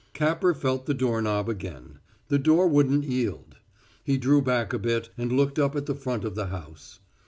[0.13, 1.99] Capper felt the doorknob again;
[2.29, 3.57] the door wouldn't yield.
[4.03, 6.99] He drew back a bit and looked up at the front of the house.